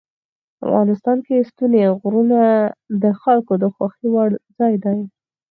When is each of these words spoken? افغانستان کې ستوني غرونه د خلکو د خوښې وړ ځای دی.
افغانستان 0.65 1.17
کې 1.25 1.47
ستوني 1.49 1.81
غرونه 2.01 2.39
د 3.03 3.05
خلکو 3.21 3.53
د 3.63 3.65
خوښې 3.75 4.07
وړ 4.13 4.29
ځای 4.57 4.73
دی. 4.85 4.99